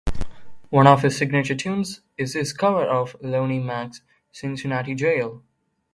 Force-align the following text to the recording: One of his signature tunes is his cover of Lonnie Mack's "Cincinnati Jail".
One 0.71 0.87
of 0.87 1.03
his 1.03 1.15
signature 1.15 1.53
tunes 1.53 2.01
is 2.17 2.33
his 2.33 2.53
cover 2.53 2.83
of 2.85 3.15
Lonnie 3.21 3.59
Mack's 3.59 4.01
"Cincinnati 4.31 4.95
Jail". 4.95 5.43